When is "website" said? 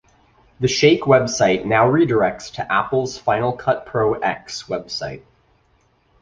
1.03-1.63, 4.63-5.21